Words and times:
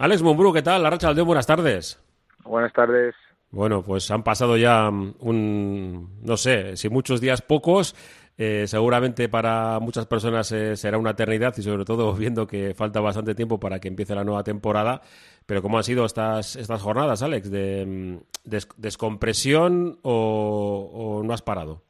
Alex 0.00 0.22
Mumbrú, 0.22 0.50
¿qué 0.54 0.62
tal? 0.62 0.82
La 0.82 0.88
Racha 0.88 1.12
Dios, 1.12 1.26
buenas 1.26 1.46
tardes. 1.46 2.02
Buenas 2.42 2.72
tardes. 2.72 3.14
Bueno, 3.50 3.82
pues 3.82 4.10
han 4.10 4.22
pasado 4.22 4.56
ya 4.56 4.88
un, 4.88 6.22
no 6.22 6.38
sé, 6.38 6.78
si 6.78 6.88
muchos 6.88 7.20
días 7.20 7.42
pocos, 7.42 7.94
eh, 8.38 8.64
seguramente 8.66 9.28
para 9.28 9.78
muchas 9.78 10.06
personas 10.06 10.50
eh, 10.52 10.74
será 10.74 10.96
una 10.96 11.10
eternidad 11.10 11.52
y 11.58 11.60
sobre 11.60 11.84
todo 11.84 12.14
viendo 12.16 12.46
que 12.46 12.72
falta 12.72 13.00
bastante 13.00 13.34
tiempo 13.34 13.60
para 13.60 13.78
que 13.78 13.88
empiece 13.88 14.14
la 14.14 14.24
nueva 14.24 14.42
temporada. 14.42 15.02
Pero 15.44 15.60
¿cómo 15.60 15.76
han 15.76 15.84
sido 15.84 16.06
estas, 16.06 16.56
estas 16.56 16.80
jornadas, 16.80 17.20
Alex? 17.20 17.50
¿De, 17.50 17.84
mm, 17.84 18.56
descompresión 18.78 19.98
o, 20.00 21.20
no 21.22 21.34
has 21.34 21.42
parado? 21.42 21.82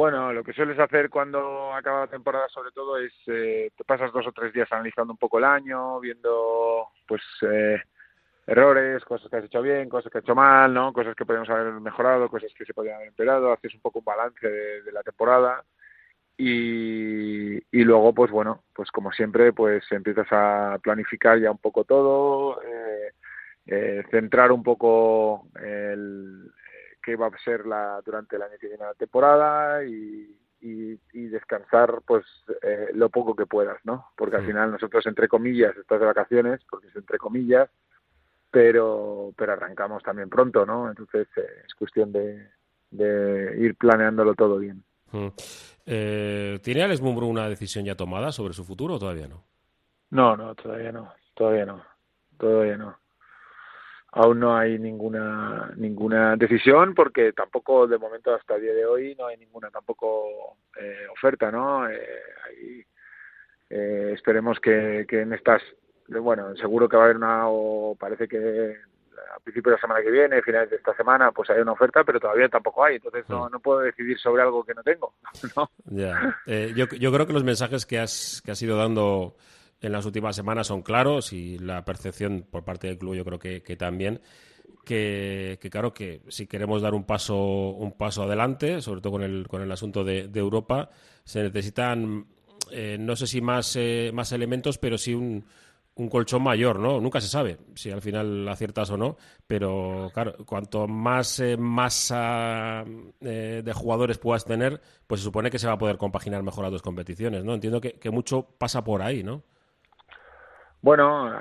Bueno, 0.00 0.32
lo 0.32 0.42
que 0.42 0.54
sueles 0.54 0.78
hacer 0.78 1.10
cuando 1.10 1.74
acaba 1.74 2.00
la 2.00 2.06
temporada 2.06 2.48
sobre 2.48 2.70
todo 2.70 2.96
es 2.96 3.12
eh, 3.26 3.70
te 3.76 3.84
pasas 3.84 4.10
dos 4.10 4.26
o 4.26 4.32
tres 4.32 4.50
días 4.50 4.72
analizando 4.72 5.12
un 5.12 5.18
poco 5.18 5.36
el 5.36 5.44
año, 5.44 6.00
viendo 6.00 6.86
pues 7.06 7.20
errores, 8.46 9.04
cosas 9.04 9.28
que 9.28 9.36
has 9.36 9.44
hecho 9.44 9.60
bien, 9.60 9.90
cosas 9.90 10.10
que 10.10 10.16
has 10.16 10.24
hecho 10.24 10.34
mal, 10.34 10.72
¿no? 10.72 10.94
Cosas 10.94 11.14
que 11.14 11.26
podemos 11.26 11.50
haber 11.50 11.74
mejorado, 11.74 12.30
cosas 12.30 12.50
que 12.56 12.64
se 12.64 12.72
podrían 12.72 12.96
haber 12.96 13.08
empeorado, 13.08 13.52
haces 13.52 13.74
un 13.74 13.82
poco 13.82 13.98
un 13.98 14.06
balance 14.06 14.48
de, 14.48 14.90
la 14.90 15.02
temporada 15.02 15.62
y, 16.34 17.56
y, 17.56 17.84
luego, 17.84 18.14
pues 18.14 18.30
bueno, 18.30 18.62
pues 18.72 18.90
como 18.90 19.12
siempre, 19.12 19.52
pues 19.52 19.84
empiezas 19.92 20.28
a 20.30 20.78
planificar 20.82 21.38
ya 21.38 21.50
un 21.50 21.58
poco 21.58 21.84
todo, 21.84 22.62
eh, 22.62 23.12
eh, 23.66 24.02
centrar 24.10 24.50
un 24.50 24.62
poco 24.62 25.46
el 25.62 25.79
qué 27.10 27.16
va 27.16 27.26
a 27.26 27.44
ser 27.44 27.66
la 27.66 28.00
durante 28.04 28.36
el 28.36 28.42
año 28.42 28.54
que 28.60 28.68
viene 28.68 28.84
la 28.84 28.94
temporada 28.94 29.84
y, 29.84 30.36
y, 30.60 30.98
descansar 31.28 32.02
pues 32.06 32.24
eh, 32.62 32.88
lo 32.94 33.08
poco 33.08 33.34
que 33.34 33.46
puedas, 33.46 33.78
¿no? 33.84 34.10
Porque 34.16 34.36
al 34.36 34.46
final 34.46 34.72
nosotros 34.72 35.06
entre 35.06 35.28
comillas 35.28 35.76
estás 35.76 36.00
de 36.00 36.06
vacaciones, 36.06 36.60
porque 36.68 36.88
es 36.88 36.96
entre 36.96 37.18
comillas, 37.18 37.68
pero, 38.50 39.32
pero 39.36 39.52
arrancamos 39.52 40.02
también 40.02 40.28
pronto, 40.28 40.66
¿no? 40.66 40.88
Entonces 40.88 41.28
eh, 41.36 41.62
es 41.66 41.74
cuestión 41.74 42.12
de, 42.12 42.48
de, 42.90 43.56
ir 43.58 43.76
planeándolo 43.76 44.34
todo 44.34 44.58
bien. 44.58 44.82
Mm. 45.12 45.28
Eh, 45.86 46.58
¿Tiene 46.62 46.82
Alex 46.82 47.00
Mumbrú 47.00 47.28
una 47.28 47.48
decisión 47.48 47.84
ya 47.84 47.96
tomada 47.96 48.32
sobre 48.32 48.54
su 48.54 48.64
futuro 48.64 48.94
o 48.94 48.98
todavía 48.98 49.28
no? 49.28 49.44
No, 50.10 50.36
no, 50.36 50.54
todavía 50.54 50.92
no, 50.92 51.12
todavía 51.34 51.66
no, 51.66 51.82
todavía 52.38 52.76
no. 52.76 52.98
Aún 54.12 54.40
no 54.40 54.56
hay 54.56 54.78
ninguna 54.78 55.72
ninguna 55.76 56.36
decisión 56.36 56.94
porque 56.94 57.32
tampoco 57.32 57.86
de 57.86 57.98
momento 57.98 58.34
hasta 58.34 58.56
el 58.56 58.62
día 58.62 58.74
de 58.74 58.84
hoy 58.84 59.14
no 59.16 59.26
hay 59.26 59.36
ninguna 59.36 59.70
tampoco 59.70 60.56
eh, 60.80 61.06
oferta, 61.12 61.50
¿no? 61.50 61.88
Eh, 61.88 62.84
esperemos 63.68 64.58
que, 64.58 65.06
que 65.08 65.20
en 65.20 65.32
estas 65.32 65.62
bueno, 66.08 66.56
seguro 66.56 66.88
que 66.88 66.96
va 66.96 67.02
a 67.02 67.06
haber 67.06 67.16
una, 67.16 67.48
o 67.48 67.94
parece 67.94 68.26
que 68.26 68.76
a 69.34 69.38
principios 69.40 69.72
de 69.72 69.76
la 69.76 69.80
semana 69.80 70.02
que 70.02 70.10
viene, 70.10 70.42
finales 70.42 70.70
de 70.70 70.76
esta 70.76 70.94
semana, 70.96 71.30
pues 71.30 71.48
hay 71.50 71.60
una 71.60 71.72
oferta, 71.72 72.02
pero 72.02 72.18
todavía 72.18 72.48
tampoco 72.48 72.84
hay. 72.84 72.96
Entonces 72.96 73.28
no, 73.28 73.48
no 73.48 73.60
puedo 73.60 73.80
decidir 73.80 74.18
sobre 74.18 74.42
algo 74.42 74.64
que 74.64 74.74
no 74.74 74.82
tengo. 74.82 75.14
Ya. 75.86 76.40
Eh, 76.46 76.72
yo, 76.76 76.86
yo 76.86 77.12
creo 77.12 77.26
que 77.26 77.32
los 77.32 77.44
mensajes 77.44 77.84
que 77.84 77.98
has, 77.98 78.42
que 78.44 78.52
has 78.52 78.62
ido 78.62 78.76
dando 78.76 79.34
en 79.80 79.92
las 79.92 80.04
últimas 80.06 80.36
semanas 80.36 80.66
son 80.66 80.82
claros 80.82 81.32
y 81.32 81.58
la 81.58 81.84
percepción 81.84 82.46
por 82.50 82.64
parte 82.64 82.88
del 82.88 82.98
club 82.98 83.14
yo 83.14 83.24
creo 83.24 83.38
que, 83.38 83.62
que 83.62 83.76
también. 83.76 84.20
Que, 84.84 85.58
claro 85.70 85.92
que 85.92 86.22
si 86.28 86.46
queremos 86.46 86.82
dar 86.82 86.94
un 86.94 87.04
paso 87.04 87.36
un 87.36 87.92
paso 87.92 88.22
adelante 88.24 88.80
sobre 88.80 89.00
todo 89.00 89.12
con 89.12 89.22
el 89.22 89.46
con 89.46 89.62
el 89.62 89.70
asunto 89.70 90.02
de, 90.02 90.26
de 90.26 90.40
Europa 90.40 90.90
se 91.22 91.42
necesitan 91.42 92.26
eh, 92.72 92.96
no 92.98 93.14
sé 93.14 93.26
si 93.26 93.40
más 93.40 93.76
eh, 93.76 94.10
más 94.12 94.32
elementos 94.32 94.78
pero 94.78 94.96
sí 94.96 95.14
un 95.14 95.44
un 96.00 96.08
colchón 96.08 96.42
mayor, 96.42 96.78
¿no? 96.78 97.00
Nunca 97.00 97.20
se 97.20 97.28
sabe 97.28 97.58
si 97.74 97.90
al 97.90 98.00
final 98.00 98.48
aciertas 98.48 98.90
o 98.90 98.96
no, 98.96 99.16
pero 99.46 100.10
claro, 100.14 100.34
cuanto 100.46 100.88
más 100.88 101.40
eh, 101.40 101.56
masa 101.56 102.84
eh, 103.20 103.62
de 103.64 103.72
jugadores 103.72 104.18
puedas 104.18 104.44
tener, 104.44 104.80
pues 105.06 105.20
se 105.20 105.24
supone 105.24 105.50
que 105.50 105.58
se 105.58 105.66
va 105.66 105.74
a 105.74 105.78
poder 105.78 105.98
compaginar 105.98 106.42
mejor 106.42 106.64
las 106.64 106.72
dos 106.72 106.82
competiciones, 106.82 107.44
¿no? 107.44 107.54
Entiendo 107.54 107.80
que, 107.80 108.10
mucho 108.10 108.48
pasa 108.58 108.82
por 108.82 109.02
ahí, 109.02 109.22
¿no? 109.22 109.42
Bueno, 110.82 111.32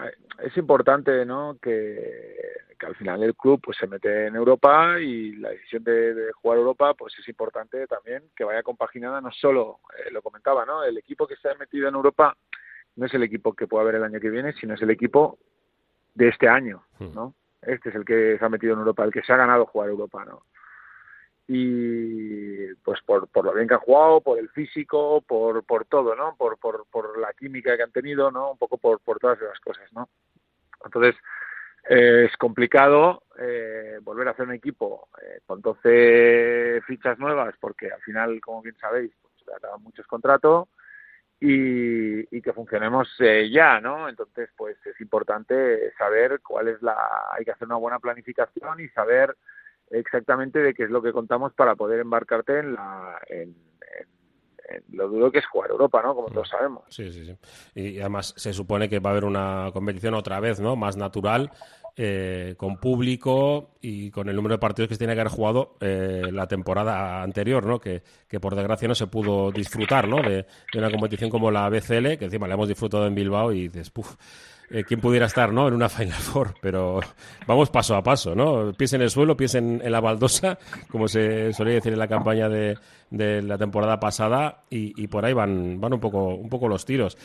es 0.43 0.55
importante, 0.57 1.25
¿no? 1.25 1.57
Que, 1.61 2.67
al 2.85 2.95
final 2.95 3.21
el 3.23 3.35
club 3.35 3.59
pues 3.61 3.77
se 3.77 3.87
mete 3.87 4.27
en 4.27 4.37
Europa 4.37 4.97
y 5.01 5.35
la 5.35 5.49
decisión 5.49 5.83
de, 5.83 6.31
jugar 6.41 6.59
Europa 6.59 6.93
pues 6.93 7.13
es 7.19 7.27
importante 7.27 7.85
también 7.87 8.23
que 8.33 8.45
vaya 8.45 8.63
compaginada 8.63 9.19
no 9.19 9.31
solo, 9.33 9.81
eh, 9.97 10.09
lo 10.11 10.21
comentaba, 10.21 10.65
¿no? 10.65 10.81
El 10.83 10.97
equipo 10.97 11.27
que 11.27 11.35
se 11.35 11.49
ha 11.49 11.55
metido 11.55 11.89
en 11.89 11.95
Europa 11.95 12.37
no 12.95 13.05
es 13.05 13.13
el 13.13 13.23
equipo 13.23 13.53
que 13.53 13.67
pueda 13.67 13.83
haber 13.83 13.95
el 13.95 14.05
año 14.05 14.21
que 14.21 14.29
viene, 14.29 14.53
sino 14.53 14.75
es 14.75 14.81
el 14.81 14.91
equipo 14.91 15.37
de 16.15 16.29
este 16.29 16.47
año, 16.47 16.83
hmm. 16.99 17.13
¿no? 17.13 17.33
Este 17.61 17.89
es 17.89 17.95
el 17.95 18.05
que 18.05 18.37
se 18.39 18.45
ha 18.45 18.49
metido 18.49 18.73
en 18.73 18.79
Europa, 18.79 19.03
el 19.03 19.11
que 19.11 19.23
se 19.23 19.33
ha 19.33 19.37
ganado 19.37 19.65
jugar 19.65 19.89
Europa, 19.89 20.23
¿no? 20.23 20.43
Y 21.51 22.75
pues 22.83 23.01
por, 23.01 23.27
por 23.27 23.43
lo 23.43 23.53
bien 23.53 23.67
que 23.67 23.73
han 23.73 23.79
jugado, 23.79 24.21
por 24.21 24.37
el 24.37 24.49
físico, 24.49 25.21
por, 25.21 25.63
por 25.63 25.85
todo, 25.85 26.15
¿no? 26.15 26.35
Por, 26.37 26.59
por, 26.59 26.85
por 26.91 27.17
la 27.17 27.33
química 27.33 27.75
que 27.75 27.81
han 27.81 27.91
tenido, 27.91 28.29
¿no? 28.29 28.51
Un 28.51 28.57
poco 28.59 28.77
por, 28.77 28.99
por 28.99 29.17
todas 29.17 29.41
las 29.41 29.59
cosas, 29.59 29.91
¿no? 29.91 30.09
Entonces, 30.85 31.15
eh, 31.89 32.27
es 32.29 32.37
complicado 32.37 33.23
eh, 33.39 33.97
volver 34.03 34.27
a 34.27 34.31
hacer 34.31 34.45
un 34.45 34.53
equipo 34.53 35.09
eh, 35.23 35.39
con 35.47 35.59
12 35.59 36.81
fichas 36.85 37.17
nuevas, 37.17 37.55
porque 37.59 37.91
al 37.91 38.01
final, 38.01 38.39
como 38.41 38.61
bien 38.61 38.77
sabéis, 38.77 39.11
pues 39.19 39.57
acaban 39.57 39.81
muchos 39.81 40.05
contratos 40.05 40.69
y, 41.39 42.41
que 42.41 42.53
funcionemos 42.53 43.09
eh, 43.19 43.49
ya, 43.51 43.79
¿no? 43.81 44.07
Entonces, 44.07 44.49
pues 44.55 44.77
es 44.85 45.01
importante 45.01 45.91
saber 45.97 46.41
cuál 46.41 46.67
es 46.67 46.81
la... 46.83 46.95
Hay 47.31 47.43
que 47.43 47.51
hacer 47.51 47.67
una 47.67 47.77
buena 47.77 47.99
planificación 47.99 48.81
y 48.81 48.89
saber 48.89 49.35
exactamente 49.91 50.59
de 50.59 50.73
qué 50.73 50.83
es 50.83 50.89
lo 50.89 51.01
que 51.01 51.11
contamos 51.11 51.53
para 51.53 51.75
poder 51.75 51.99
embarcarte 51.99 52.59
en 52.59 52.73
la... 52.73 53.19
En, 53.27 53.55
lo 54.91 55.07
duro 55.07 55.31
que 55.31 55.39
es 55.39 55.47
jugar 55.47 55.71
Europa, 55.71 55.99
¿no? 56.03 56.13
Como 56.13 56.29
todos 56.29 56.47
sabemos. 56.47 56.83
Sí, 56.89 57.11
sí, 57.11 57.25
sí. 57.25 57.35
Y 57.73 57.99
además 58.01 58.35
se 58.37 58.53
supone 58.53 58.87
que 58.87 58.99
va 58.99 59.09
a 59.09 59.13
haber 59.13 59.25
una 59.25 59.71
competición 59.73 60.13
otra 60.13 60.39
vez, 60.39 60.59
¿no? 60.59 60.75
Más 60.75 60.95
natural 60.95 61.49
eh, 62.01 62.55
con 62.55 62.77
público 62.77 63.71
y 63.81 64.09
con 64.09 64.29
el 64.29 64.35
número 64.37 64.55
de 64.55 64.59
partidos 64.59 64.87
que 64.87 64.95
se 64.95 64.99
tiene 64.99 65.15
que 65.15 65.19
haber 65.19 65.33
jugado 65.33 65.75
eh, 65.81 66.29
la 66.31 66.47
temporada 66.47 67.21
anterior, 67.21 67.65
¿no? 67.65 67.79
Que, 67.81 68.01
por 68.39 68.55
desgracia 68.55 68.87
no 68.87 68.95
se 68.95 69.07
pudo 69.07 69.51
disfrutar, 69.51 70.07
¿no? 70.07 70.21
De, 70.21 70.45
una 70.77 70.89
competición 70.89 71.29
como 71.29 71.51
la 71.51 71.67
BCL, 71.67 72.17
que 72.17 72.25
encima 72.25 72.47
la 72.47 72.53
hemos 72.53 72.69
disfrutado 72.69 73.05
en 73.05 73.15
Bilbao 73.15 73.51
y 73.51 73.67
dices, 73.67 73.89
puf, 73.89 74.15
eh, 74.69 74.83
¿quién 74.83 74.99
pudiera 74.99 75.25
estar, 75.25 75.51
¿no? 75.51 75.67
En 75.67 75.73
una 75.73 75.89
Final 75.89 76.13
Four, 76.13 76.55
pero 76.61 76.99
vamos 77.47 77.69
paso 77.69 77.95
a 77.95 78.03
paso, 78.03 78.35
¿no? 78.35 78.73
Pies 78.73 78.93
en 78.93 79.01
el 79.01 79.09
suelo, 79.09 79.35
pies 79.37 79.55
en, 79.55 79.81
la 79.83 79.99
baldosa, 79.99 80.57
como 80.89 81.07
se 81.07 81.53
solía 81.53 81.75
decir 81.75 81.93
en 81.93 81.99
la 81.99 82.07
campaña 82.07 82.49
de, 82.49 82.77
la 83.09 83.57
temporada 83.57 83.99
pasada, 83.99 84.63
y, 84.69 85.07
por 85.07 85.25
ahí 85.25 85.33
van, 85.33 85.79
van 85.79 85.93
un 85.93 85.99
poco, 85.99 86.35
un 86.35 86.49
poco 86.49 86.67
los 86.67 86.85
tiros. 86.85 87.17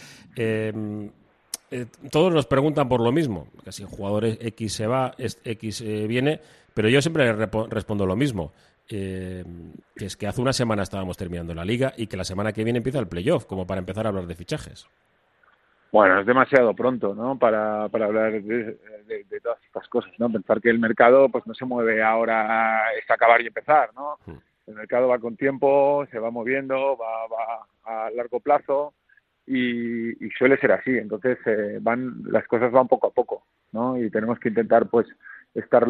Eh, 1.75 1.87
todos 2.09 2.33
nos 2.33 2.47
preguntan 2.47 2.89
por 2.89 3.01
lo 3.01 3.11
mismo, 3.11 3.49
que 3.65 3.73
si 3.73 3.83
jugador 3.83 4.25
X 4.27 4.73
se 4.73 4.87
va, 4.87 5.13
X 5.19 5.81
eh, 5.81 6.07
viene, 6.07 6.41
pero 6.73 6.89
yo 6.89 7.03
siempre 7.03 7.35
respondo 7.69 8.07
lo 8.07 8.15
mismo. 8.15 8.53
Eh, 8.89 9.43
que 9.97 10.05
es 10.05 10.17
que 10.17 10.29
hace 10.29 10.41
una 10.41 10.53
semana 10.53 10.83
estábamos 10.83 11.17
terminando 11.17 11.53
la 11.53 11.65
liga 11.65 11.95
y 11.97 12.07
que 12.07 12.19
la 12.19 12.25
semana 12.25 12.53
que 12.53 12.63
viene 12.63 12.77
empieza 12.77 13.01
el 13.01 13.09
playoff, 13.09 13.47
como 13.47 13.67
para 13.67 13.81
empezar 13.81 14.07
a 14.07 14.11
hablar 14.11 14.29
de 14.29 14.37
fichajes. 14.37 14.87
Bueno, 15.95 16.19
es 16.19 16.27
demasiado 16.27 16.75
pronto, 16.75 17.15
¿no? 17.15 17.39
Para, 17.39 17.89
para 17.89 18.07
hablar 18.07 18.43
de, 18.43 18.77
todas 19.41 19.63
estas 19.65 19.87
cosas, 19.87 20.11
¿no? 20.19 20.29
Pensar 20.29 20.61
que 20.61 20.69
el 20.69 20.81
mercado, 20.81 21.29
pues 21.29 21.47
no 21.47 21.55
se 21.55 21.65
mueve 21.65 22.03
ahora, 22.03 22.93
es 23.01 23.09
acabar 23.09 23.41
y 23.41 23.47
empezar, 23.47 23.91
¿no? 23.95 24.19
Hmm. 24.27 24.39
El 24.67 24.75
mercado 24.75 25.07
va 25.07 25.21
con 25.21 25.37
tiempo, 25.37 26.05
se 26.11 26.19
va 26.19 26.33
moviendo, 26.33 26.97
va, 26.97 27.29
va 27.29 28.07
a 28.07 28.11
largo 28.11 28.41
plazo 28.41 28.93
y, 29.47 30.15
suele 30.37 30.59
ser 30.59 30.73
así. 30.73 30.91
Entonces 30.99 31.39
eh, 31.47 31.79
van 31.81 32.25
las 32.25 32.45
cosas 32.49 32.73
van 32.73 32.89
poco 32.89 33.07
a 33.07 33.13
poco, 33.13 33.45
¿no? 33.71 33.97
Y 33.97 34.11
tenemos 34.11 34.41
que 34.41 34.49
intentar 34.49 34.89
pues 34.89 35.07
estar 35.55 35.87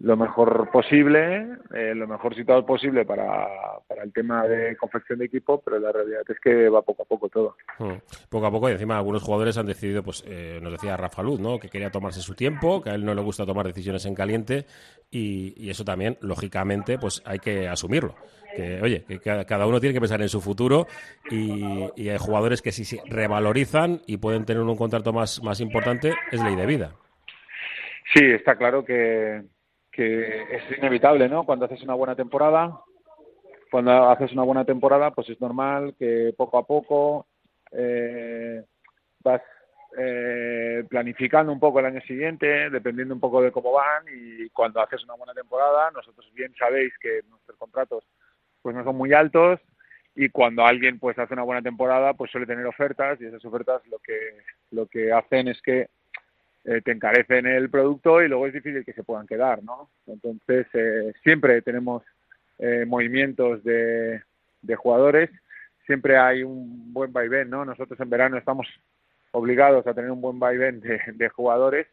lo, 0.00 0.16
mejor 0.16 0.70
posible, 0.70 1.48
eh, 1.74 1.94
lo 1.94 2.06
mejor 2.06 2.34
situado 2.34 2.64
posible 2.64 3.04
para, 3.04 3.48
para 3.86 4.02
el 4.02 4.12
tema 4.12 4.46
de 4.46 4.76
confección 4.76 5.18
de 5.18 5.26
equipo, 5.26 5.60
pero 5.62 5.78
la 5.78 5.92
realidad 5.92 6.22
es 6.28 6.38
que 6.40 6.68
va 6.68 6.82
poco 6.82 7.02
a 7.02 7.06
poco 7.06 7.28
todo. 7.28 7.56
Hmm. 7.78 7.98
Poco 8.28 8.46
a 8.46 8.50
poco 8.50 8.68
y 8.68 8.72
encima 8.72 8.96
algunos 8.96 9.22
jugadores 9.22 9.56
han 9.58 9.66
decidido, 9.66 10.02
pues 10.02 10.24
eh, 10.26 10.58
nos 10.62 10.72
decía 10.72 10.96
Rafa 10.96 11.22
Luz, 11.22 11.40
¿no? 11.40 11.58
Que 11.58 11.68
quería 11.68 11.90
tomarse 11.90 12.20
su 12.20 12.34
tiempo, 12.34 12.82
que 12.82 12.90
a 12.90 12.94
él 12.94 13.04
no 13.04 13.14
le 13.14 13.22
gusta 13.22 13.46
tomar 13.46 13.66
decisiones 13.66 14.06
en 14.06 14.14
caliente 14.14 14.66
y, 15.10 15.54
y 15.56 15.70
eso 15.70 15.84
también, 15.84 16.18
lógicamente, 16.20 16.98
pues 16.98 17.22
hay 17.24 17.38
que 17.38 17.68
asumirlo 17.68 18.14
que, 18.56 18.80
oye, 18.82 19.04
que 19.04 19.20
cada 19.20 19.66
uno 19.66 19.80
tiene 19.80 19.92
que 19.92 20.00
pensar 20.00 20.22
en 20.22 20.28
su 20.28 20.40
futuro 20.40 20.86
y, 21.30 21.62
hay 22.08 22.18
jugadores 22.18 22.62
que 22.62 22.72
si 22.72 22.84
se 22.84 23.00
revalorizan 23.06 24.00
y 24.06 24.16
pueden 24.16 24.44
tener 24.44 24.62
un 24.62 24.76
contrato 24.76 25.12
más, 25.12 25.42
más 25.42 25.60
importante, 25.60 26.14
es 26.32 26.42
ley 26.42 26.56
de 26.56 26.66
vida. 26.66 26.92
Sí, 28.14 28.24
está 28.24 28.56
claro 28.56 28.84
que, 28.84 29.42
que 29.96 30.42
es 30.54 30.78
inevitable, 30.78 31.26
¿no? 31.26 31.44
Cuando 31.44 31.64
haces 31.64 31.82
una 31.82 31.94
buena 31.94 32.14
temporada, 32.14 32.78
cuando 33.70 34.10
haces 34.10 34.30
una 34.32 34.42
buena 34.42 34.64
temporada, 34.64 35.10
pues 35.10 35.30
es 35.30 35.40
normal 35.40 35.94
que 35.98 36.34
poco 36.36 36.58
a 36.58 36.66
poco 36.66 37.26
eh, 37.72 38.62
vas 39.24 39.40
eh, 39.96 40.84
planificando 40.90 41.50
un 41.50 41.58
poco 41.58 41.80
el 41.80 41.86
año 41.86 42.02
siguiente, 42.02 42.68
dependiendo 42.68 43.14
un 43.14 43.20
poco 43.20 43.40
de 43.40 43.50
cómo 43.50 43.72
van 43.72 44.04
y 44.14 44.50
cuando 44.50 44.82
haces 44.82 45.02
una 45.04 45.14
buena 45.14 45.32
temporada, 45.32 45.90
nosotros 45.90 46.30
bien 46.34 46.54
sabéis 46.58 46.92
que 47.00 47.22
nuestros 47.30 47.56
contratos 47.56 48.04
pues 48.60 48.76
no 48.76 48.84
son 48.84 48.96
muy 48.96 49.14
altos 49.14 49.60
y 50.14 50.28
cuando 50.28 50.66
alguien 50.66 50.98
pues 50.98 51.18
hace 51.18 51.32
una 51.32 51.44
buena 51.44 51.62
temporada 51.62 52.12
pues 52.12 52.30
suele 52.30 52.46
tener 52.46 52.66
ofertas 52.66 53.18
y 53.20 53.24
esas 53.24 53.44
ofertas 53.46 53.80
lo 53.86 53.98
que 54.00 54.18
lo 54.70 54.86
que 54.86 55.12
hacen 55.12 55.48
es 55.48 55.60
que 55.62 55.88
eh, 56.66 56.82
te 56.84 56.90
encarecen 56.90 57.46
el 57.46 57.70
producto 57.70 58.20
y 58.20 58.28
luego 58.28 58.48
es 58.48 58.52
difícil 58.52 58.84
que 58.84 58.92
se 58.92 59.04
puedan 59.04 59.26
quedar, 59.26 59.62
¿no? 59.62 59.88
Entonces 60.06 60.66
eh, 60.72 61.12
siempre 61.22 61.62
tenemos 61.62 62.02
eh, 62.58 62.84
movimientos 62.86 63.62
de, 63.62 64.20
de 64.62 64.76
jugadores, 64.76 65.30
siempre 65.86 66.18
hay 66.18 66.42
un 66.42 66.92
buen 66.92 67.12
vaivén, 67.12 67.50
¿no? 67.50 67.64
Nosotros 67.64 67.98
en 68.00 68.10
verano 68.10 68.36
estamos 68.36 68.66
obligados 69.30 69.86
a 69.86 69.94
tener 69.94 70.10
un 70.10 70.20
buen 70.20 70.40
vaivén 70.40 70.80
de, 70.80 71.00
de 71.14 71.28
jugadores, 71.28 71.86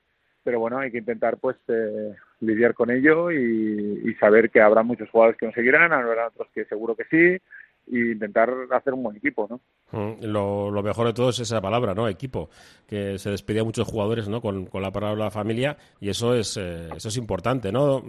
pero 0.43 0.59
bueno, 0.59 0.79
hay 0.79 0.89
que 0.91 0.97
intentar 0.97 1.37
pues 1.37 1.55
eh, 1.67 2.15
lidiar 2.39 2.73
con 2.73 2.89
ello 2.89 3.31
y, 3.31 4.01
y, 4.05 4.13
saber 4.15 4.49
que 4.49 4.59
habrá 4.59 4.81
muchos 4.81 5.09
jugadores 5.09 5.37
que 5.37 5.45
no 5.45 5.53
seguirán, 5.53 5.93
habrá 5.93 6.27
otros 6.27 6.47
que 6.53 6.65
seguro 6.65 6.95
que 6.95 7.05
sí, 7.05 7.41
y 7.87 8.11
intentar 8.11 8.51
hacer 8.71 8.93
un 8.93 9.03
buen 9.03 9.17
equipo, 9.17 9.47
¿no? 9.49 9.59
Mm, 9.91 10.25
lo, 10.25 10.71
lo, 10.71 10.83
mejor 10.83 11.07
de 11.07 11.13
todo 11.13 11.29
es 11.29 11.39
esa 11.39 11.61
palabra, 11.61 11.93
¿no? 11.93 12.07
Equipo, 12.07 12.49
que 12.87 13.17
se 13.19 13.29
despedía 13.29 13.61
a 13.61 13.65
muchos 13.65 13.87
jugadores, 13.87 14.27
¿no? 14.29 14.41
Con, 14.41 14.65
con 14.65 14.81
la 14.81 14.91
palabra 14.91 15.29
familia 15.29 15.77
y 15.99 16.09
eso 16.09 16.33
es 16.33 16.57
eh, 16.57 16.89
eso 16.95 17.09
es 17.09 17.17
importante, 17.17 17.71
¿no? 17.71 18.01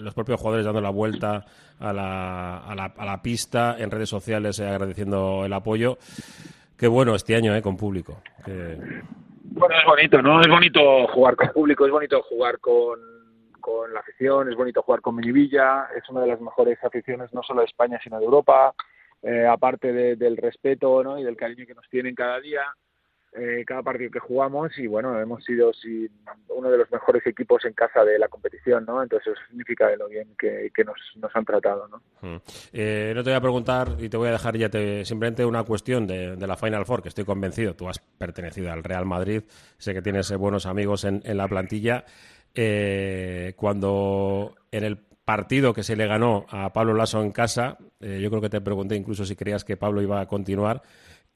Los 0.00 0.14
propios 0.14 0.40
jugadores 0.40 0.66
dando 0.66 0.80
la 0.80 0.90
vuelta 0.90 1.44
a 1.80 1.92
la, 1.92 2.58
a 2.58 2.74
la, 2.74 2.84
a 2.96 3.04
la 3.04 3.22
pista 3.22 3.76
en 3.78 3.90
redes 3.90 4.08
sociales 4.08 4.60
eh, 4.60 4.68
agradeciendo 4.68 5.44
el 5.44 5.52
apoyo. 5.52 5.98
Qué 6.76 6.86
bueno 6.86 7.14
este 7.14 7.34
año, 7.34 7.54
¿eh? 7.54 7.62
Con 7.62 7.76
público. 7.76 8.22
Que... 8.44 8.78
Bueno, 9.42 9.74
es 9.78 9.86
bonito, 9.86 10.22
¿no? 10.22 10.40
Es 10.40 10.48
bonito 10.48 11.06
jugar 11.08 11.36
con 11.36 11.48
público, 11.48 11.86
es 11.86 11.92
bonito 11.92 12.22
jugar 12.22 12.58
con, 12.58 12.98
con 13.60 13.92
la 13.92 14.00
afición, 14.00 14.50
es 14.50 14.56
bonito 14.56 14.82
jugar 14.82 15.00
con 15.00 15.16
Minivilla, 15.16 15.88
es 15.96 16.08
una 16.10 16.20
de 16.20 16.28
las 16.28 16.40
mejores 16.40 16.78
aficiones 16.84 17.32
no 17.32 17.42
solo 17.42 17.60
de 17.60 17.66
España 17.66 17.98
sino 18.02 18.18
de 18.18 18.24
Europa 18.24 18.74
eh, 19.24 19.46
aparte 19.46 19.92
de, 19.92 20.16
del 20.16 20.36
respeto 20.36 21.02
¿no? 21.02 21.18
y 21.18 21.24
del 21.24 21.36
cariño 21.36 21.66
que 21.66 21.74
nos 21.74 21.88
tienen 21.88 22.14
cada 22.14 22.40
día, 22.40 22.62
eh, 23.32 23.64
cada 23.66 23.82
partido 23.82 24.10
que 24.10 24.20
jugamos 24.20 24.78
y 24.78 24.86
bueno, 24.86 25.18
hemos 25.20 25.42
sido 25.44 25.72
sí, 25.72 26.08
uno 26.50 26.70
de 26.70 26.78
los 26.78 26.90
mejores 26.92 27.26
equipos 27.26 27.64
en 27.64 27.72
casa 27.72 28.04
de 28.04 28.18
la 28.18 28.28
competición, 28.28 28.84
¿no? 28.84 29.02
Entonces 29.02 29.32
eso 29.32 29.42
significa 29.48 29.88
de 29.88 29.96
lo 29.96 30.08
bien 30.08 30.28
que, 30.38 30.70
nos, 30.84 30.96
nos, 31.16 31.34
han 31.34 31.44
tratado, 31.44 31.88
¿no? 31.88 32.02
Hmm. 32.20 32.36
Eh, 32.72 33.12
no 33.12 33.24
te 33.24 33.30
voy 33.30 33.36
a 33.36 33.40
preguntar 33.40 33.96
y 33.98 34.08
te 34.08 34.16
voy 34.16 34.28
a 34.28 34.32
dejar 34.32 34.56
ya 34.56 34.68
te, 34.68 35.04
simplemente 35.04 35.44
una 35.44 35.64
cuestión 35.64 36.06
de, 36.06 36.36
de, 36.36 36.46
la 36.46 36.56
Final 36.56 36.86
Four, 36.86 37.02
que 37.02 37.08
estoy 37.08 37.24
convencido, 37.24 37.74
tú 37.74 37.88
has 37.88 37.98
pertenecido 37.98 38.70
al 38.70 38.84
Real 38.84 39.04
Madrid, 39.04 39.42
sé 39.78 39.94
que 39.94 40.02
tienes 40.02 40.30
buenos 40.36 40.66
amigos 40.66 41.04
en, 41.04 41.20
en 41.24 41.36
la 41.36 41.48
plantilla. 41.48 42.04
Eh, 42.56 43.54
cuando 43.56 44.54
en 44.70 44.84
el 44.84 44.98
partido 45.24 45.72
que 45.72 45.82
se 45.82 45.96
le 45.96 46.06
ganó 46.06 46.46
a 46.50 46.72
Pablo 46.72 46.94
Lasso 46.94 47.22
en 47.22 47.32
casa. 47.32 47.78
Eh, 48.00 48.20
yo 48.22 48.30
creo 48.30 48.42
que 48.42 48.50
te 48.50 48.60
pregunté 48.60 48.96
incluso 48.96 49.24
si 49.24 49.36
creías 49.36 49.64
que 49.64 49.76
Pablo 49.76 50.02
iba 50.02 50.20
a 50.20 50.26
continuar. 50.26 50.82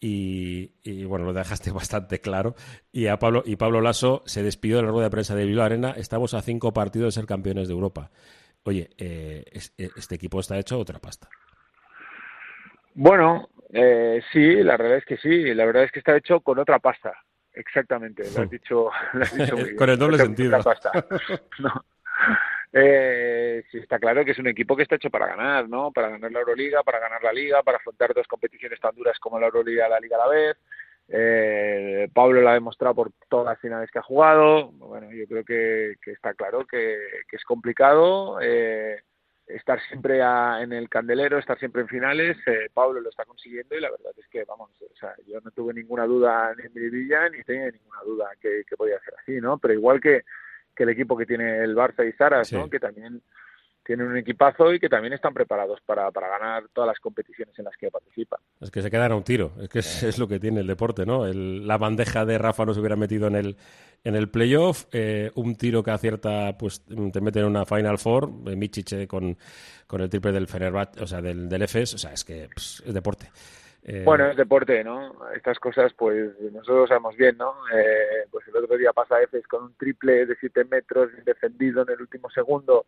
Y, 0.01 0.75
y, 0.85 1.05
bueno, 1.05 1.25
lo 1.25 1.33
dejaste 1.33 1.71
bastante 1.73 2.21
claro. 2.21 2.55
Y 2.93 3.07
a 3.07 3.19
Pablo, 3.19 3.43
y 3.45 3.57
Pablo 3.57 3.81
Lasso 3.81 4.23
se 4.27 4.43
despidió 4.43 4.77
de 4.77 4.83
la 4.85 4.91
rueda 4.91 5.07
de 5.07 5.11
prensa 5.11 5.35
de 5.35 5.45
Bilbao 5.45 5.65
Arena. 5.65 5.95
Estamos 5.97 6.35
a 6.35 6.43
cinco 6.43 6.73
partidos 6.73 7.15
de 7.15 7.21
ser 7.21 7.27
campeones 7.27 7.69
de 7.69 7.75
Europa. 7.75 8.11
Oye, 8.65 8.91
eh, 8.99 9.45
este 9.53 10.15
equipo 10.17 10.41
está 10.41 10.59
hecho 10.59 10.79
otra 10.79 10.99
pasta. 10.99 11.29
Bueno, 12.95 13.49
eh, 13.73 14.21
sí, 14.33 14.63
la 14.63 14.77
verdad 14.77 14.99
es 14.99 15.05
que 15.05 15.17
sí. 15.17 15.55
La 15.55 15.65
verdad 15.65 15.85
es 15.85 15.93
que 15.93 16.01
está 16.01 16.17
hecho 16.17 16.41
con 16.41 16.59
otra 16.59 16.79
pasta. 16.79 17.13
Exactamente, 17.53 18.25
lo 18.37 18.43
has 18.43 18.51
dicho, 18.51 18.91
lo 19.15 19.23
has 19.23 19.37
dicho 19.37 19.57
muy 19.57 19.65
bien. 19.65 19.77
con 19.77 19.91
el 19.91 19.99
doble 19.99 20.19
sentido. 20.19 20.63
Pasta. 20.63 20.91
No. 21.59 21.85
Eh, 22.73 23.65
sí 23.71 23.79
está 23.79 23.99
claro 23.99 24.25
que 24.25 24.33
es 24.33 24.39
un 24.39 24.49
equipo 24.49 24.77
que 24.77 24.83
está 24.83 24.97
hecho 24.97 25.11
para 25.11 25.27
ganar, 25.27 25.69
¿no? 25.69 25.91
Para 25.91 26.11
ganar 26.11 26.31
la 26.31 26.41
Euroliga, 26.41 26.83
para 26.83 26.99
ganar 26.99 27.23
la 27.23 27.33
Liga, 27.33 27.63
para 27.63 27.79
afrontar 27.79 28.13
dos 28.13 28.27
competiciones 28.27 28.79
tan 28.81 28.95
duras 28.95 29.19
como 29.19 29.39
la 29.41 29.47
Euroliga 29.47 29.87
y 29.87 29.91
la 29.91 30.01
Liga 30.01 30.17
a 30.17 30.27
la 30.27 30.29
vez. 30.29 30.57
Eh, 31.11 32.09
Pablo 32.13 32.43
lo 32.43 32.51
ha 32.51 32.55
demostrado 32.55 32.95
por 32.95 33.11
todas 33.31 33.47
las 33.47 33.61
finales 33.61 33.91
que 33.91 33.99
ha 33.99 34.03
jugado. 34.03 34.71
Bueno, 34.73 35.11
yo 35.11 35.27
creo 35.27 35.45
que, 35.45 35.95
que 36.03 36.13
está 36.13 36.35
claro 36.35 36.67
que, 36.67 36.99
que 37.27 37.37
es 37.37 37.45
complicado 37.45 38.39
eh, 38.43 39.03
estar 39.47 39.81
siempre 39.89 40.21
a, 40.23 40.61
en 40.61 40.75
el 40.75 40.91
candelero, 40.91 41.39
estar 41.39 41.59
siempre 41.59 41.81
en 41.81 41.89
finales. 41.89 42.37
Eh, 42.47 42.69
Pablo 42.75 43.01
lo 43.01 43.09
está 43.09 43.25
consiguiendo 43.25 43.75
y 43.75 43.81
la 43.81 43.91
verdad 43.91 44.13
es 44.19 44.29
que, 44.29 44.45
vamos, 44.45 44.71
o 44.83 44.97
sea, 44.97 45.15
yo 45.27 45.41
no 45.41 45.51
tuve 45.53 45.73
ninguna 45.73 46.05
duda 46.05 46.55
en 46.63 46.73
mi 46.75 46.91
villa 46.91 47.31
ni 47.31 47.43
tenía 47.43 47.71
ninguna 47.71 48.03
duda 48.05 48.31
que, 48.39 48.65
que 48.69 48.77
podía 48.77 49.01
ser 49.01 49.15
así, 49.23 49.41
¿no? 49.41 49.57
Pero 49.57 49.73
igual 49.73 50.03
que 50.03 50.25
que 50.79 50.85
el 50.85 50.91
equipo 50.91 51.17
que 51.17 51.27
tiene 51.27 51.59
el 51.65 51.75
Barça 51.75 52.09
y 52.09 52.13
Saras, 52.13 52.47
sí. 52.47 52.55
¿no? 52.55 52.71
que 52.71 52.79
también 52.79 53.21
tienen 53.85 54.07
un 54.07 54.17
equipazo 54.19 54.73
y 54.73 54.79
que 54.79 54.89
también 54.89 55.15
están 55.15 55.35
preparados 55.35 55.81
para, 55.85 56.11
para, 56.11 56.29
ganar 56.29 56.69
todas 56.73 56.89
las 56.89 57.01
competiciones 57.01 57.59
en 57.59 57.65
las 57.65 57.77
que 57.77 57.91
participan. 57.91 58.39
Es 58.61 58.71
que 58.71 58.83
se 58.83 58.91
quedan 58.91 59.13
a 59.13 59.17
un 59.17 59.25
tiro, 59.25 59.53
es 59.61 59.69
que 59.71 59.79
es, 59.81 60.03
es 60.03 60.19
lo 60.19 60.29
que 60.29 60.39
tiene 60.39 60.61
el 60.61 60.67
deporte, 60.67 61.05
¿no? 61.05 61.27
El, 61.27 61.67
la 61.67 61.79
bandeja 61.79 62.25
de 62.25 62.37
Rafa 62.37 62.67
no 62.67 62.75
se 62.75 62.81
hubiera 62.81 62.97
metido 62.97 63.27
en 63.29 63.35
el, 63.35 63.57
en 64.05 64.15
el 64.15 64.29
playoff, 64.29 64.85
eh, 64.93 65.33
un 65.35 65.57
tiro 65.57 65.83
que 65.83 65.91
acierta, 65.91 66.57
pues 66.59 66.85
te 66.85 67.21
mete 67.21 67.41
en 67.41 67.47
una 67.47 67.65
Final 67.65 67.99
Four, 67.99 68.31
eh, 68.47 68.57
Michiche 68.57 69.09
con, 69.09 69.37
con 69.87 70.03
el 70.03 70.11
triple 70.11 70.33
del 70.33 70.47
Fenerbahce, 70.47 71.03
o 71.03 71.07
sea, 71.07 71.23
del, 71.23 71.49
del 71.49 71.63
EFES, 71.63 71.95
o 71.95 71.99
sea, 71.99 72.13
es 72.13 72.25
que 72.25 72.49
pues, 72.53 72.83
es 72.87 72.95
deporte. 72.95 73.31
Eh... 73.91 74.03
Bueno, 74.05 74.27
es 74.27 74.37
deporte, 74.37 74.85
¿no? 74.85 75.17
Estas 75.35 75.59
cosas, 75.59 75.95
pues 75.95 76.39
nosotros 76.53 76.91
sabemos 76.91 77.17
bien, 77.17 77.39
¿no? 77.39 77.55
Eh, 77.73 78.27
pues 78.31 78.47
el 78.47 78.57
otro 78.57 78.77
día 78.77 78.93
pasa 78.93 79.23
EFES 79.23 79.47
con 79.47 79.65
un 79.65 79.75
triple 79.77 80.27
de 80.27 80.37
7 80.39 80.67
metros 80.67 81.11
defendido 81.25 81.83
en 81.83 81.95
el 81.95 82.03
último 82.03 82.29
segundo 82.29 82.85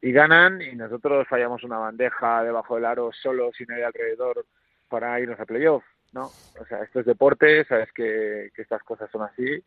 y 0.00 0.10
ganan 0.10 0.62
y 0.62 0.74
nosotros 0.74 1.28
fallamos 1.28 1.64
una 1.64 1.76
bandeja 1.76 2.42
debajo 2.44 2.76
del 2.76 2.86
aro 2.86 3.10
solo 3.12 3.50
sin 3.52 3.66
nadie 3.66 3.84
alrededor 3.84 4.46
para 4.88 5.20
irnos 5.20 5.38
a 5.38 5.44
playoff, 5.44 5.84
¿no? 6.12 6.30
O 6.58 6.64
sea, 6.66 6.82
esto 6.82 7.00
es 7.00 7.06
deporte, 7.06 7.66
sabes 7.66 7.92
que, 7.92 8.50
que 8.54 8.62
estas 8.62 8.82
cosas 8.84 9.10
son 9.10 9.24
así 9.24 9.62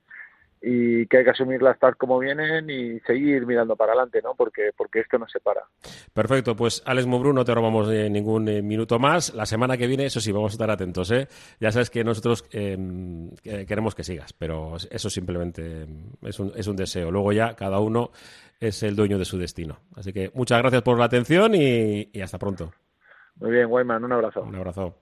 y 0.61 1.07
que 1.07 1.17
hay 1.17 1.23
que 1.23 1.31
asumirlas 1.31 1.79
tal 1.79 1.97
como 1.97 2.19
vienen 2.19 2.69
y 2.69 2.99
seguir 3.01 3.47
mirando 3.47 3.75
para 3.75 3.93
adelante, 3.93 4.21
¿no? 4.21 4.35
Porque, 4.35 4.71
porque 4.77 4.99
esto 4.99 5.17
no 5.17 5.27
se 5.27 5.39
para. 5.39 5.61
Perfecto, 6.13 6.55
pues 6.55 6.83
Alex 6.85 7.07
Mobrú, 7.07 7.33
no 7.33 7.43
te 7.43 7.55
robamos 7.55 7.89
eh, 7.91 8.09
ningún 8.09 8.47
eh, 8.47 8.61
minuto 8.61 8.99
más. 8.99 9.33
La 9.33 9.47
semana 9.47 9.75
que 9.75 9.87
viene, 9.87 10.05
eso 10.05 10.19
sí, 10.19 10.31
vamos 10.31 10.51
a 10.51 10.55
estar 10.55 10.69
atentos, 10.69 11.09
¿eh? 11.11 11.27
Ya 11.59 11.71
sabes 11.71 11.89
que 11.89 12.03
nosotros 12.03 12.45
eh, 12.51 12.77
queremos 13.67 13.95
que 13.95 14.03
sigas, 14.03 14.33
pero 14.33 14.75
eso 14.89 15.09
simplemente 15.09 15.87
es 16.21 16.39
un, 16.39 16.51
es 16.55 16.67
un 16.67 16.75
deseo. 16.75 17.09
Luego 17.09 17.31
ya 17.31 17.55
cada 17.55 17.79
uno 17.79 18.11
es 18.59 18.83
el 18.83 18.95
dueño 18.95 19.17
de 19.17 19.25
su 19.25 19.39
destino. 19.39 19.79
Así 19.95 20.13
que 20.13 20.29
muchas 20.35 20.59
gracias 20.59 20.83
por 20.83 20.99
la 20.99 21.05
atención 21.05 21.55
y, 21.55 22.09
y 22.13 22.21
hasta 22.21 22.37
pronto. 22.37 22.71
Muy 23.37 23.49
bien, 23.49 23.65
Wayman, 23.67 24.03
un 24.03 24.11
abrazo. 24.11 24.43
Un 24.43 24.55
abrazo. 24.55 25.01